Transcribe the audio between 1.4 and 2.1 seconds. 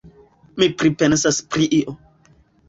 pri io.